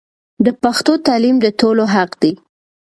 د 0.45 0.47
پښتو 0.63 0.93
تعلیم 1.07 1.35
د 1.41 1.47
ټولو 1.59 1.83
حق 1.93 2.11
دی. 2.21 2.33